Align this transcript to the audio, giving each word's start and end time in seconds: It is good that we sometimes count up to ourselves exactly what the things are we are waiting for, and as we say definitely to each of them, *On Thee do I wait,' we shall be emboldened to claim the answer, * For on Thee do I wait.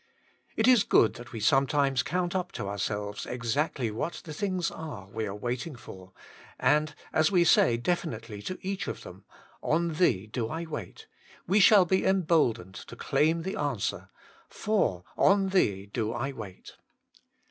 It 0.57 0.67
is 0.67 0.83
good 0.83 1.13
that 1.13 1.31
we 1.31 1.39
sometimes 1.39 2.01
count 2.01 2.33
up 2.35 2.51
to 2.53 2.67
ourselves 2.67 3.27
exactly 3.27 3.91
what 3.91 4.23
the 4.25 4.33
things 4.33 4.71
are 4.71 5.05
we 5.07 5.27
are 5.27 5.35
waiting 5.35 5.75
for, 5.75 6.11
and 6.59 6.95
as 7.13 7.31
we 7.31 7.43
say 7.43 7.77
definitely 7.77 8.41
to 8.41 8.57
each 8.65 8.87
of 8.87 9.03
them, 9.03 9.25
*On 9.61 9.89
Thee 9.93 10.25
do 10.25 10.47
I 10.47 10.65
wait,' 10.65 11.05
we 11.45 11.59
shall 11.59 11.85
be 11.85 12.03
emboldened 12.03 12.73
to 12.73 12.95
claim 12.95 13.43
the 13.43 13.55
answer, 13.55 14.09
* 14.33 14.49
For 14.63 15.03
on 15.17 15.49
Thee 15.49 15.85
do 15.85 16.11
I 16.13 16.31
wait. 16.31 16.77